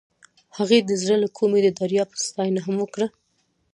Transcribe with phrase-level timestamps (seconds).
[0.57, 3.07] هغې د زړه له کومې د دریاب ستاینه هم وکړه.